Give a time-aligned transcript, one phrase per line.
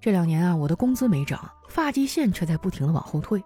[0.00, 3.42] 这两年啊，我的工资没涨，发际线却在不停的往后退。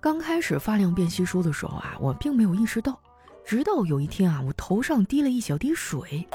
[0.00, 2.98] 刚开始发量变稀疏的时候啊，我并没有意识到，
[3.44, 6.26] 直到有一天啊，我头上滴了一小滴水，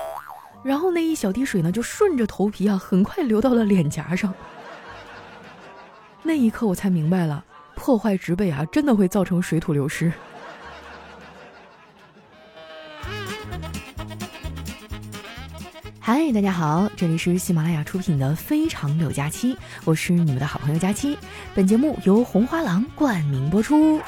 [0.64, 4.34] 然后那一小滴水呢，就顺着头皮啊，很快流到了脸颊上。
[6.22, 7.44] 那一刻我才明白了，
[7.76, 10.12] 破坏植被啊，真的会造成水土流失。
[16.32, 21.18] 大家好，这里是喜马拉雅出品的《非常柳佳期》，我是你们的好朋友佳期。
[21.56, 24.00] 本节目由红花郎冠名播出。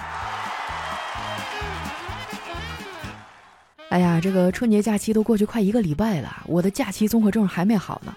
[3.90, 8.16] 哎呀，这个春节假期都过去快一个礼拜了，我的假期综合症还没好呢。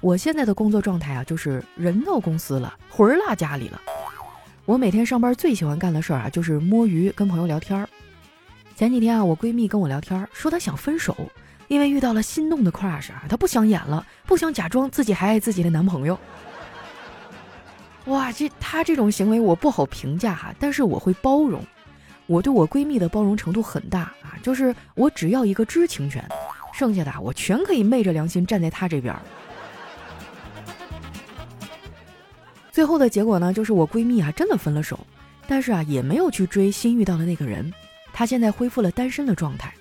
[0.00, 3.80] 我现在的工作状态啊，就是人到公司了，魂儿落家里了。
[4.64, 7.88] 我每天上班最喜欢干的事儿啊，就是摸鱼，跟朋友聊天儿。
[8.74, 11.16] 前几天啊，我闺蜜跟我聊天，说她想分手。
[11.68, 16.18] 因为遇到了心动的 crush 啊，她不想演了，不想假装自己还爱自己的男朋友。
[18.06, 21.60] 哇，这她这种行为我不好评价哈，但是我会包容。
[22.26, 26.24] 我对我闺蜜的包容程度很大啊，就是我只要一个知情权，
[26.72, 29.14] 剩下的我全可以昧着良心站在她这边。
[32.72, 34.98] 最后的结果呢，就是我闺蜜啊真的分了手，
[35.46, 37.72] 但是啊也没有去追新遇到的那个人，
[38.12, 39.72] 她现在恢复了单身的状态。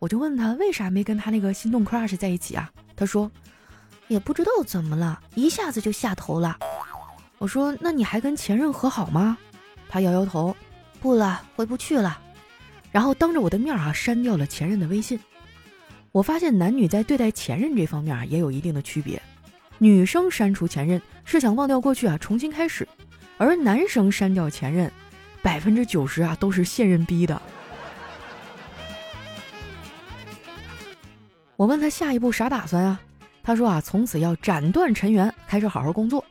[0.00, 2.70] 我就问他为啥没跟他那个心动 crush 在一起啊？
[2.96, 3.30] 他说
[4.08, 6.56] 也不知道怎么了，一下子就下头了。
[7.36, 9.36] 我说那你还跟前任和好吗？
[9.90, 10.56] 他摇摇头，
[11.00, 12.18] 不了，回不去了。
[12.90, 15.20] 然后当着我的面啊删掉了前任的微信。
[16.12, 19.20] 我发现男女在对待前任这方面啊也有一定的区别。
[19.76, 22.88] 女生删除前任是想忘掉过去啊重新开始，
[23.36, 24.90] 而男生删掉前任，
[25.42, 27.40] 百分之九十啊都是现任逼的。
[31.60, 32.98] 我问他下一步啥打算啊？
[33.42, 36.24] 他说啊，从此要斩断尘缘，开始好好工作。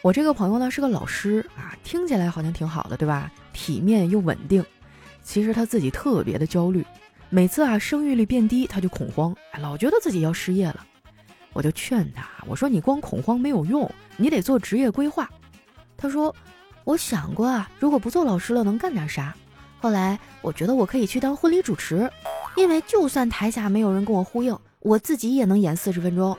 [0.00, 3.32] 我这个朋友呢是个老师啊，听起来好像挺好的，对吧？
[3.52, 4.64] 体面又稳定。
[5.24, 6.86] 其实他自己特别的焦虑，
[7.30, 10.86] 每次啊生育率变低，他就恐慌，老觉得自己要失业了。
[11.52, 15.28] 我就劝他，我说你光恐慌没有用，你得做职业规划。
[15.96, 16.32] 他说，
[16.84, 19.34] 我想过啊，如果不做老师了，能干点啥？
[19.80, 22.08] 后来我觉得我可以去当婚礼主持。
[22.58, 26.36] 因为就算台下没有人跟我呼应，我自己也能演四十分钟。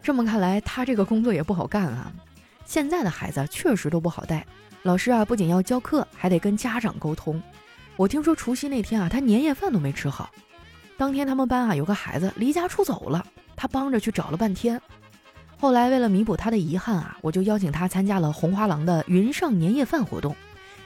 [0.00, 2.12] 这么看来，他这个工作也不好干啊。
[2.64, 4.46] 现在的孩子确实都不好带，
[4.84, 7.42] 老师啊不仅要教课，还得跟家长沟通。
[7.96, 10.30] 我听说除夕那天啊，他年夜饭都没吃好。
[10.96, 14.80] 当天他们班啊有个孩子离家出走了，他帮着去找了半天。
[15.58, 20.36] 后来为了弥补他的遗憾啊，我就邀请他参加了红花郎的云上年夜饭活动。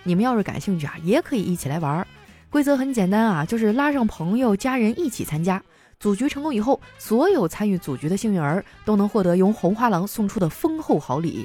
[0.03, 2.07] 你们要是感兴趣啊，也可以一起来玩儿。
[2.55, 5.61] 规则很简单啊，就是拉上朋友、家人一起参加。
[5.99, 11.45] 组局成功以后，所有参与组局的幸运儿都能获得由红花郎送出的丰厚好礼，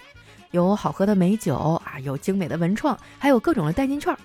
[0.52, 4.16] 有好喝的美酒啊，有精美的文创，还有各种的代金券。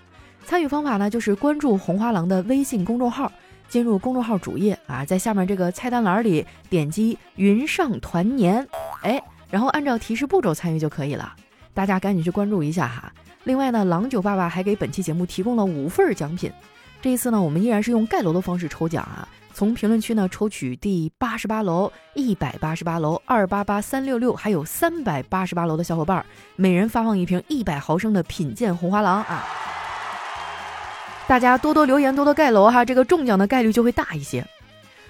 [0.45, 3.33] 参与方法呢，就是关注红花郎的微信公众号，
[3.67, 8.69] 进入公众号主页啊，在下面这个菜单栏里点击“云上团年”，
[9.01, 9.19] 哎，
[9.49, 11.35] 然后按照提示步骤参与就可以了。
[11.73, 13.11] 大家赶紧去关注一下哈。
[13.45, 16.51] 另外呢，郎酒爸爸还给本期节目提供了五份奖品。
[17.01, 26.25] 这一次呢，我们依然是用盖楼的方式抽奖啊，从评论区呢抽取第八十八楼、一百八十八楼、二八八三六六，还有三百八十八楼的小伙伴，
[26.57, 29.45] 每人发放一瓶一百毫升的品鉴红花郎啊！
[31.27, 34.43] 大家多多留言，多多盖楼哈，这个中奖的概率就会大一些。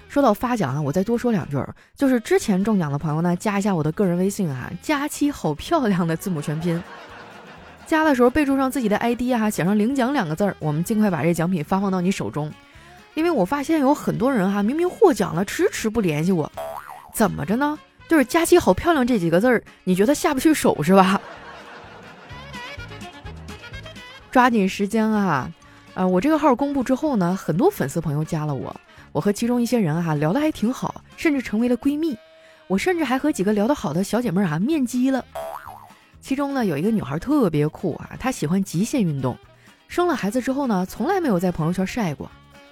[0.09, 1.57] 说到发奖啊，我再多说两句，
[1.95, 6.83] 就是之前中奖的朋友呢，加一下我的个人微信啊，佳期好漂亮的字母全拼。
[7.87, 12.51] 加的时候备注上自己的 ID 啊，写上“领奖”两个字儿，我们尽快把这奖品发放到你手中。
[13.13, 16.51] 因为我发现有很多人哈，明明获奖了，迟迟不联系我，
[17.13, 17.77] 怎么着呢？
[18.07, 21.21] 就是“佳期好漂亮”这几个字儿，你觉得下不去手是吧？
[24.31, 25.49] 抓紧时间啊！
[25.93, 28.75] 啊，我这个号公布之后呢，很多粉丝朋友加了我，
[29.13, 32.17] 我和其中一些人哈聊得还挺好，甚至成为了闺蜜。
[32.67, 35.23] 我甚至还和几个聊得好的小姐妹儿啊面基了。
[36.25, 39.37] 其中呢，有一个女孩特别酷啊，她喜欢极限运动，
[39.87, 42.27] 生了孩子之后呢，从来没有在朋友圈晒过，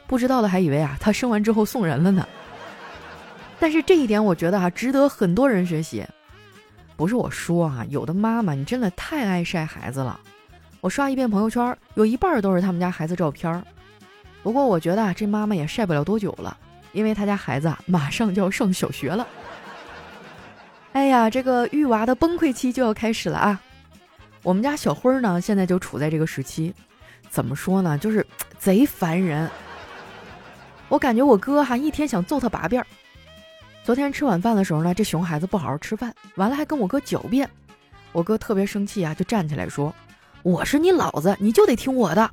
[0.07, 2.27] 不知道的还以为啊，她生完之后送人了呢。
[3.61, 6.03] 但是这一点我觉得啊，值得很多人学习。
[6.95, 10.19] 不是我说啊，有的妈妈你真的太爱晒孩子了，
[10.81, 13.63] 我刷一遍朋友圈，有一半都是他们家孩子照片。
[14.41, 16.57] 不过我觉得啊这妈妈也晒不了多久了，
[16.91, 19.27] 因为她家孩子啊，马上就要上小学了。
[20.93, 23.59] 哎呀，这个育娃的崩溃期就要开始了啊！
[24.43, 26.73] 我们家小辉儿呢，现在就处在这个时期，
[27.29, 28.25] 怎么说呢，就是
[28.59, 29.49] 贼烦人。
[30.89, 32.85] 我感觉我哥哈一天想揍他八遍。
[33.83, 37.49] 昨天吃晚饭的时候呢，这熊孩子不好好吃饭，完了还跟我哥狡辩。
[38.11, 39.91] 我哥特别生气啊，就站起来说
[40.43, 42.29] ：“我是你老子，你就得听我的。”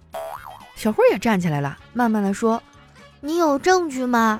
[0.77, 2.63] 小辉也站起来了，慢慢的说
[3.21, 4.39] ：“你有证据吗？”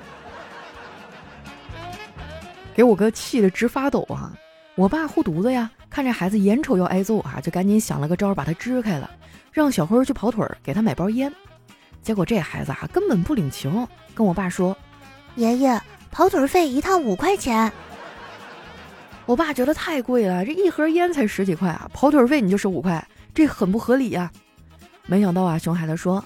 [2.81, 4.33] 给我哥气得直发抖啊！
[4.73, 9.07] 我爸护犊子呀，看这孩子眼瞅要挨揍啊，就赶紧想了个招把他支开了，
[9.51, 11.31] 让小辉去跑腿儿给他买包烟。
[12.01, 14.75] 结果这孩子啊根本不领情，跟我爸说
[15.37, 15.79] ：“爷爷。”
[16.09, 17.71] 跑腿费一趟五块钱，
[19.27, 24.31] 我爸觉得太贵了，这一盒烟才十几块啊，跑腿费你就收五块，这很不合理呀。
[25.05, 26.25] 没想到啊，熊孩子说：“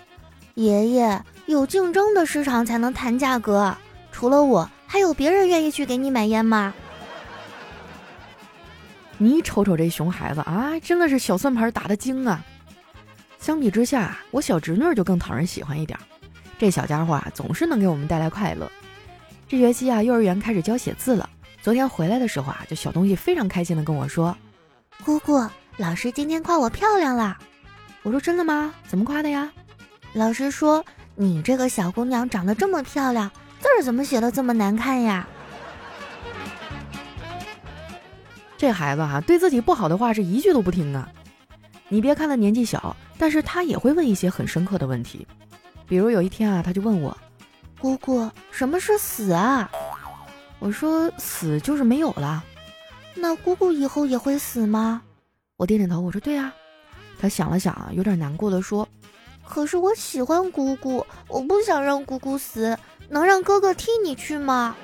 [0.56, 3.76] 爷爷，有竞争的市场才能谈价格，
[4.10, 6.74] 除了我，还有别人愿意去给你买烟吗？”
[9.18, 12.44] 你瞅瞅这熊孩子啊，真的是小算盘打得精啊。
[13.40, 15.98] 相比之下，我小侄女就更讨人喜欢一点，
[16.58, 18.70] 这小家伙啊，总是能给我们带来快乐。
[19.48, 21.30] 这学期啊，幼儿园开始教写字了。
[21.62, 24.36] 昨天回来的时候啊，就小东西非常开心的跟我说
[25.06, 25.48] ：“姑姑，
[25.78, 27.38] 老师今天夸我漂亮了。”
[28.04, 28.74] 我说：“真的吗？
[28.88, 29.50] 怎么夸的呀？”
[30.14, 30.84] 老师说
[31.16, 33.32] ：“你这个小姑娘长得这么漂亮，
[33.66, 35.28] 字儿怎么写的这么难看呀？”
[38.56, 41.10] 这孩子哈，对自己不好的话是一句都不听啊。
[41.90, 45.28] 你别看他年纪小，但是他也会问一些很深刻的问题。
[45.88, 47.16] 比如有一天啊，他就问我。
[47.80, 49.70] 姑姑，什么是死啊？
[50.60, 52.44] 我说死就是没有了。
[53.16, 55.02] 那姑姑以后也会死吗？
[55.58, 56.54] 我点点头，我说对呀。
[57.20, 58.88] 他想了想，有点难过的说
[59.44, 62.78] ：“可是我喜欢姑姑，我不想让姑姑死，
[63.10, 64.76] 能让哥哥替你去吗？”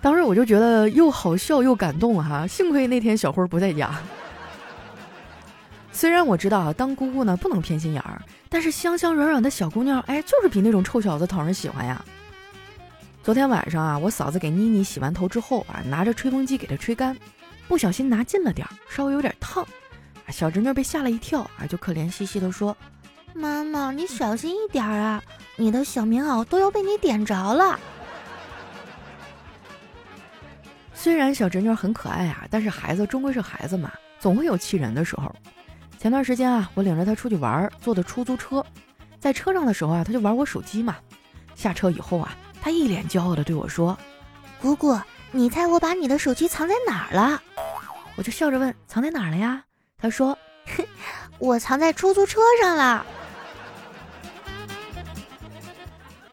[0.00, 3.92] 当时我就觉得又好笑又感动哈，幸亏那天小辉不在家。
[5.90, 12.04] 虽然我知道啊，当姑姑呢不能偏心眼儿，但是香香软软的小姑娘，哎，就是比那种臭小子讨人喜欢呀。
[13.24, 17.16] 昨天晚上啊，我嫂子给妮妮洗完头之后啊，拿着吹风机给她吹干，
[17.66, 19.66] 不小心拿近了点儿，稍微有点烫。
[20.28, 22.76] 小侄女被吓了一跳啊，就可怜兮兮的说
[23.34, 25.22] ：“妈妈，你小心一点啊，
[25.56, 27.78] 你的小棉袄都要被你点着了。”
[30.92, 35.32] 虽然小侄女很可爱啊，但是孩子终归是孩子嘛，总会有气人的时候。
[35.96, 38.64] 前段时间啊，我领着她出去玩，坐的出租车，
[39.20, 40.96] 在车上的时候啊，她就玩我手机嘛。
[41.54, 43.96] 下车以后啊，她一脸骄傲的对我说
[44.60, 44.98] ：“姑姑，
[45.30, 47.40] 你猜我把你的手机藏在哪儿了？”
[48.16, 49.62] 我就笑着问：“藏在哪儿了呀？”
[49.98, 50.36] 她说
[51.38, 53.06] ：“我藏在出租车上了。”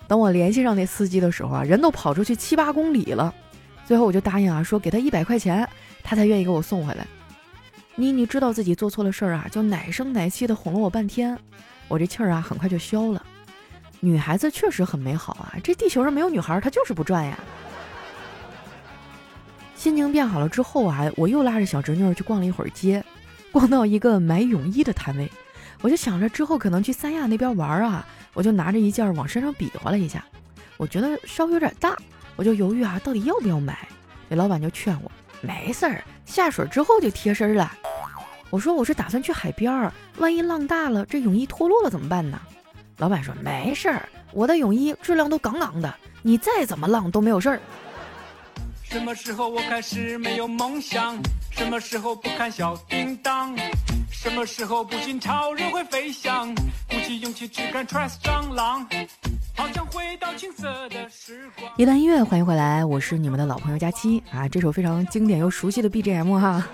[0.08, 3.34] 等我联系上那司机的时候啊，人都跑出去七八公里了。
[3.86, 5.68] 最后我就答应啊，说给他一百块钱，
[6.04, 7.06] 他才愿意给我送回来。
[7.96, 11.38] 妮妮知道自己做错了事儿啊，就奶声奶气的哄了我半天，
[11.88, 13.24] 我这气儿啊很快就消了。
[14.00, 17.40] 女孩子确实很美好啊，这地球上没有女孩她就是不转呀。
[19.76, 23.04] 心情变好了之后啊，我又拉着小侄女去逛了一会儿街，
[23.52, 25.32] 逛到一个买泳衣的摊位，
[25.82, 30.24] 我就想着之后可能去三亚那边玩啊，我就拿着一件往身上比划了一下，
[30.78, 31.96] 我觉得稍微有点大，
[32.36, 33.88] 我就犹豫啊，到底要不要买？
[34.28, 35.12] 那老板就劝我，
[35.42, 37.72] 没事儿，下水之后就贴身了。
[38.50, 42.40] 我说我是打算去海边儿，万一浪大了，这泳衣脱落了怎么办呢？
[42.98, 47.60] 老板说没事儿，我的泳衣质量都杠杠的，你再怎么浪都没有事儿。
[48.84, 51.18] 什么时候我开始没有梦想？
[51.52, 53.56] 什么时候不看小叮当？
[54.26, 56.52] 什么时候不信超人会飞翔？
[56.90, 58.84] 鼓起勇气只敢 trust 蟑螂。
[59.56, 61.72] 好想回到青涩的时光。
[61.78, 66.68] 一段音乐，欢迎回来，我是你们的老朋友佳期啊，这首非常经典又熟悉的 BGM 哈。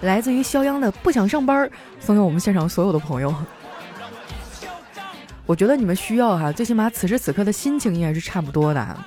[0.00, 1.68] 来自于肖央的《不想上班》，
[2.00, 3.34] 送给我们现场所有的朋友。
[5.44, 8.98] 我觉得你们需要哈，最起码此时此刻的心情应该是差不多的。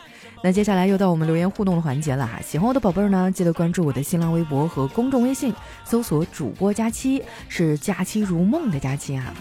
[0.42, 5.54] 那接下来又到我们留言互动的环节了哈，喜欢我的宝贝儿呢，记得关注我的新浪微博和公众微信，
[5.84, 9.34] 搜索主播佳期，是佳期如梦的佳期啊。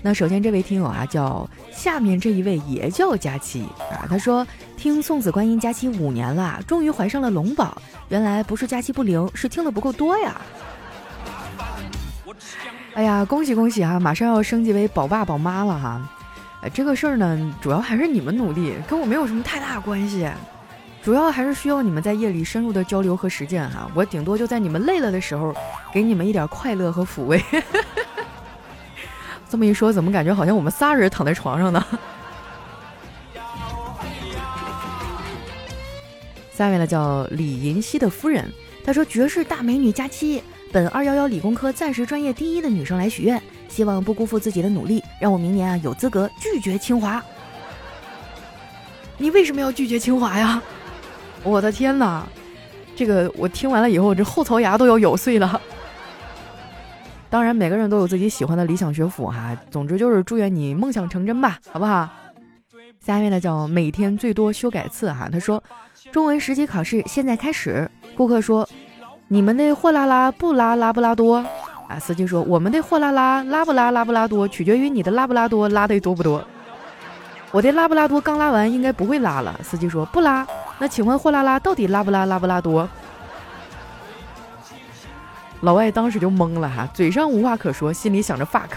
[0.00, 4.46] 那首先这位听友啊，叫下面这一位也叫佳期啊，他说
[4.78, 10.40] 听送子观音佳期五年了，终于怀上了龙宝，原来不是佳期不灵，是听的不够多呀。
[12.94, 16.10] 哎呀，恭喜恭喜哈，马上要升级为宝爸宝妈了哈。
[16.72, 20.28] 这个事儿呢，主要还是你们努力，跟我没有什么太大关系，
[21.02, 23.90] 主要还是需要你们在夜里深入的交流和实践哈。
[23.94, 25.54] 我顶多就在你们累了的时候，
[25.92, 27.42] 给你们一点快乐和抚慰。
[29.48, 31.84] 这么一说，怎么感觉好像我们仨人躺在床上呢？
[36.52, 38.48] 下面呢叫李银熙的夫人，
[38.84, 40.42] 她说：“绝世大美女佳期，
[40.74, 47.22] 本二幺幺理工科暂时专业第一的女生来许愿，希望不辜负自己的努力，让我明年啊有资格拒绝清华。”
[49.16, 50.60] 你为什么要拒绝清华呀？
[51.44, 52.26] 我的天哪，
[52.96, 55.60] 这个我听完了以后，这后槽牙都要咬碎了。
[57.30, 59.56] 当然，每个人都有自己喜欢的理想学府哈。
[59.70, 62.10] 总之就是祝愿你梦想成真吧，好不好？
[62.98, 65.28] 下面呢叫每天最多修改次哈。
[65.30, 65.62] 他说，
[66.10, 67.88] 中文十级考试现在开始。
[68.16, 68.68] 顾客说，
[69.28, 71.36] 你们的货拉拉不拉拉布拉多
[71.88, 71.98] 啊？
[71.98, 76.44] 司机说，我们的货拉拉拉不拉拉布拉多，取决于你的拉布拉多拉的多不多。
[77.50, 79.58] 我的拉布拉多刚拉完，应该不会拉了。
[79.62, 80.46] 司机说不拉。
[80.78, 82.88] 那请问货拉拉到底拉不拉拉布拉多？
[85.60, 88.68] 老外当时就懵了哈，嘴上无话可说，心里想着 fuck。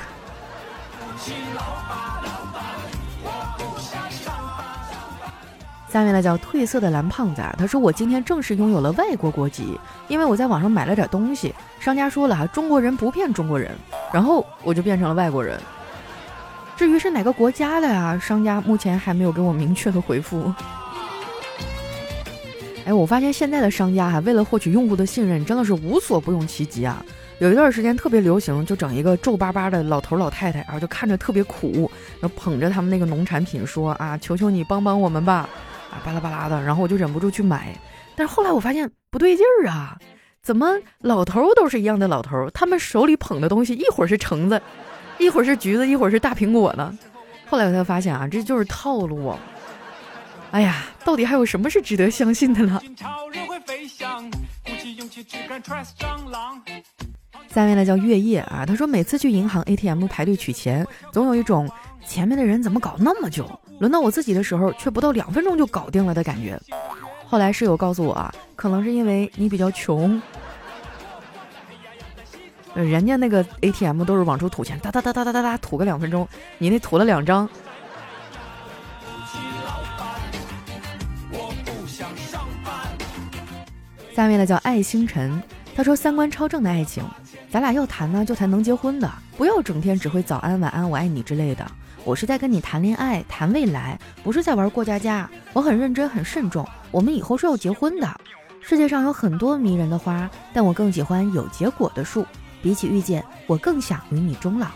[5.90, 13.72] 下面呢叫褪色的蓝胖子啊，他说我今天正式拥有了外国国籍，因为我在网上买了点东西，商家说了哈，中国人不骗中国人，
[14.14, 15.60] 然后我就变成了外国人。
[16.76, 18.20] 至于是哪个国家的呀？
[18.22, 20.54] 商家目前还没有给我明确的回复。
[22.86, 27.04] 哎，我发现现在的商家哈，为了获取用户的信任，真的是无所不用其极啊！
[27.40, 31.90] 有一段时间特别流行，就整一个皱巴巴的老头老太太，然后就看着特别苦，
[32.20, 35.50] 然后捧着他们那个农产品说啊，求求你帮帮我们吧，
[35.92, 37.74] 啊巴拉巴拉的，然后我就忍不住去买。
[38.16, 39.98] 但是后来我发现不对劲儿啊，
[40.42, 40.68] 怎么
[41.00, 44.62] 老头都是一样的老头，他们手里捧的东西一会儿是橙子，
[45.18, 46.98] 一会儿是橘子，一会儿是大苹果呢？
[47.50, 49.40] 后来我才发现啊，这就是套路啊。
[50.52, 52.82] 哎呀，到底还有什么是值得相信的呢？
[57.50, 61.70] 下面呢叫月夜啊，他说每次去银行 ATM 排队取钱，总有一种
[62.06, 63.48] 前面的人怎么搞那么久，
[63.80, 66.60] 轮到我自己的时候却不到两分钟就搞定了的感觉。
[67.26, 70.22] 后来室友告诉我啊，可能是因为你比较穷，
[72.74, 77.48] 人家那个 ATM 都是往出吐钱，哒哒哒哒哒哒哒吐个两分钟，你那吐了两张。
[84.16, 85.44] 下面呢叫爱星辰，
[85.76, 87.04] 他说三观超正的爱情，
[87.52, 91.70] 咱俩要谈呢就谈能结婚的，不要整天只会早安晚安我爱你之类的。
[92.08, 95.30] 我是在跟你谈恋爱谈未来，不是在玩过家家。
[95.52, 98.10] 我很认真很慎重，我们以后是要结婚的。
[98.62, 102.26] 世界上有很多迷人的花，但我更喜欢有结果的树。
[102.62, 104.68] 比起遇见，我更想与你终老。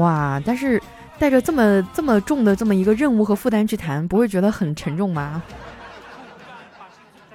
[0.00, 0.82] 哇，但是
[1.18, 5.42] 带着这么这么重的这么一个任务和负担去谈，不会觉得很沉重吗？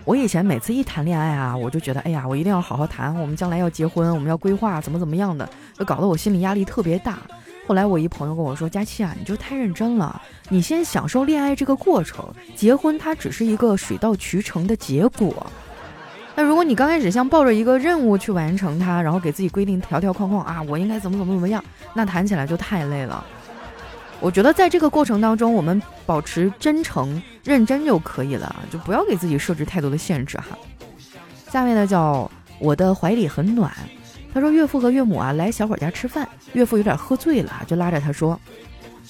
[0.04, 7.20] 我以前每次一谈恋爱啊，我就觉得，哎呀，我一定要好好谈，我们将来要结婚，我们要规划怎么怎么样的，就搞得我心里压力特别大。
[7.68, 15.46] 后来我一朋友跟我说：“佳期啊，你就太认真了，你先享受恋爱这个过程，结婚它只是一个水到渠成的结果。
[16.36, 23.24] 那如果你刚开始像抱着一个任务去完成它，然后给自己规定条条框框啊，我应该怎么怎么怎么样，那谈起来就太累了。”
[24.22, 30.58] 我觉得在这个过程当中，我们保持真诚、认真就可以了，就不要给自己设置太多的限制哈。
[31.52, 33.72] 下面呢叫我的怀里很暖，
[34.32, 38.40] 他说岳父和岳母啊来小伙家吃饭，岳父有点喝醉了，就拉着他说：“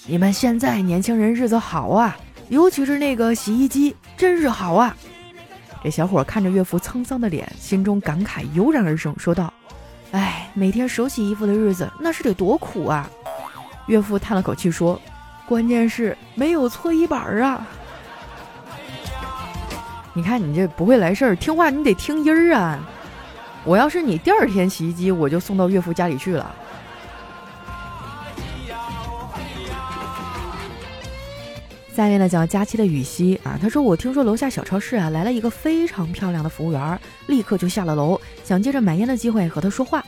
[0.07, 4.95] 你们现在年轻人日子好啊，尤其是那个洗衣机真是好啊。”
[5.83, 9.53] 这小伙看着岳父沧桑的脸，心中感慨油然而生，说道
[10.11, 13.09] ：“哎，每天手洗衣服的日子那是得多苦啊。”
[13.91, 14.97] 岳父叹了口气说
[15.45, 17.67] ：“关键是没有搓衣板啊！
[20.13, 22.79] 你看你这不会来事儿，听话你得听音儿啊！
[23.65, 26.55] 我要是你，第二天洗衣机我就送到岳父家里去了。”
[31.93, 40.01] 下面呢叫佳期的雨熙啊，他说：“我听说楼下小超市啊来了一个非常漂亮的服务员，立刻就下了楼，想借着买烟的机会和他说话。”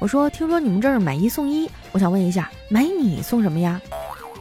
[0.00, 3.80] 我说：“听说你们这儿买一送一，我想问一下，买你送什么呀？”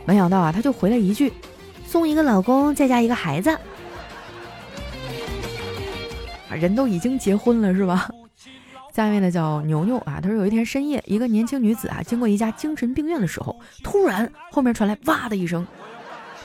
[0.05, 1.33] 没想到啊，他就回了一句
[1.85, 3.49] ：“送一个老公，再加一个孩子。”
[6.49, 8.09] 啊，人都已经结婚了是吧？
[8.93, 15.67] 下面呢叫牛牛啊，他说有一天深夜，一个年轻女子啊经过一家精神病院的时候，突然后面传来哇的一声，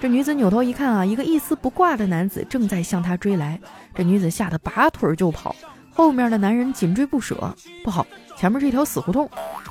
[0.00, 3.60] 这女子扭头一看啊，一个一丝不挂的男子正在向她追来，
[3.94, 5.54] 这女子吓得拔腿就跑。
[5.94, 8.06] 后面的男人紧追不舍，不好，
[8.36, 9.28] 前面是一条死胡同。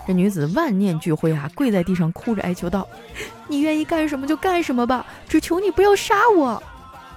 [0.07, 2.87] 这女子万念俱灰啊，跪在地上哭着哀求道
[3.47, 6.61] ：“你愿意干什么就干什么吧，只求你不要杀我。”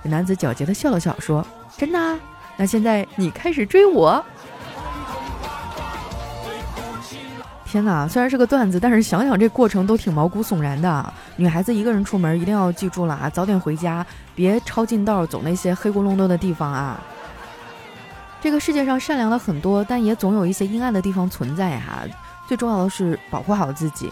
[0.03, 1.47] 这男子狡黠的笑了笑，说
[1.77, 2.19] ：“真的？
[2.57, 4.23] 那现在你开始追我。”
[7.65, 11.13] 天哪，虽然是个段子，但是想想这过程都挺毛骨悚然的。
[11.37, 17.03] 女孩子一个人出门一定要记住了啊，早点回家，别抄近道走那些黑咕隆咚的地方啊。
[18.45, 22.05] 这个世界上善良的很多，但也总有一些阴暗的地方存在哈。
[22.47, 24.11] 最重要的是保护好自己。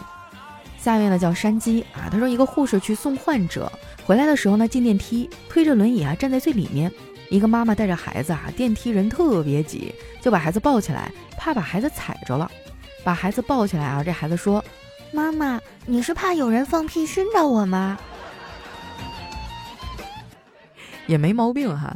[0.78, 3.70] 下面呢叫山鸡啊，他说一个护士去送患者，
[4.06, 6.90] 回来的时候呢，进电梯，推着轮椅啊，站在最里面。
[7.28, 12.50] 一个妈妈带着孩子啊，电梯人特别挤，就把孩子抱起来，怕把孩子踩着了。
[13.04, 14.64] 把孩子抱起来啊，这孩子说
[15.12, 17.98] ：“妈妈，你是怕有人放屁熏着我吗？”
[21.06, 21.94] 也没毛病哈。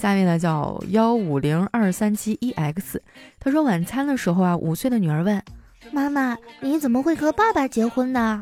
[0.00, 3.02] 下面呢叫幺五零二三七一 x，
[3.40, 5.42] 他说晚餐的时候啊，五岁的女儿问
[5.90, 8.40] ：“妈妈，你怎么会和爸爸结婚呢？”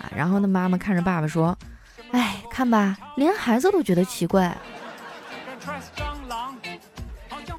[0.00, 1.56] 啊，然后呢，妈妈看着爸爸说
[2.12, 4.56] ：“哎，看吧，连孩子都觉得奇怪。”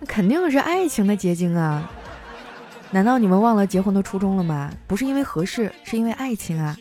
[0.08, 1.88] 肯定是爱情的结晶啊！
[2.90, 4.72] 难道你们忘了结婚的初衷了吗？
[4.88, 6.76] 不是因为合适，是因为爱情啊！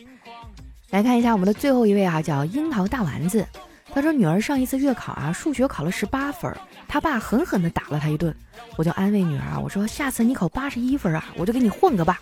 [0.89, 3.45] 来看一下我们的最后一位啊，叫樱桃大丸子。
[3.93, 6.53] 他说女儿上一次月考啊，数学考了十八分，
[6.87, 8.33] 他爸狠狠地打了他一顿。
[8.77, 12.17] 我就安慰女儿啊，我说下次你考八十一分啊，我就给你换个爸。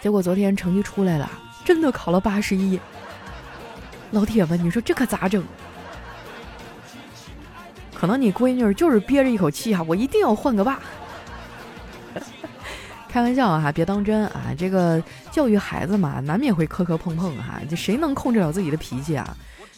[0.00, 1.30] 结果昨天成绩出来了，
[1.64, 2.80] 真的考了八十一。
[4.10, 5.44] 老铁们，你说这可咋整？
[7.94, 10.80] 可能你闺女就是憋着一口气啊，我一定要换个爸。
[13.08, 14.54] 开玩笑啊，别当真啊！
[14.56, 19.36] 这个教育孩子嘛，难免会磕磕碰碰哈，这谁能控制了自己的脾气啊？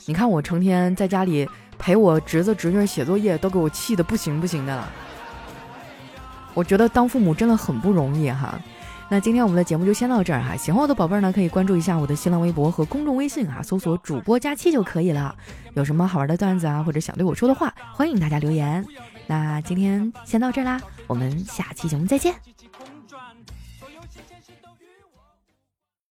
[0.09, 1.47] 你看我成天在家里
[1.79, 4.91] 陪我侄子侄女写作业，都给我气的不行不行的了。
[6.55, 8.59] 我觉得当父母真的很不容易哈。
[9.11, 15.37] 那今天我们的节目就先到这儿哈，喜欢我的宝贝儿呢，可以关注一下我的新浪微博和公众微信啊，搜索主播佳期就可以了。
[15.75, 18.83] 有什么好玩的段子啊，或者想对我说的话，欢迎大家留言。
[19.27, 22.35] 那今天先到这儿啦，我们下期节目再见。